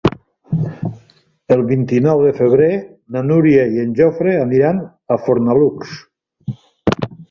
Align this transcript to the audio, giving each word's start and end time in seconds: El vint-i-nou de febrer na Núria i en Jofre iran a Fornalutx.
El 1.55 1.61
vint-i-nou 1.73 2.25
de 2.29 2.33
febrer 2.41 2.71
na 3.17 3.25
Núria 3.29 3.69
i 3.77 3.87
en 3.87 3.95
Jofre 4.03 4.37
iran 4.61 4.85
a 5.19 5.23
Fornalutx. 5.29 5.99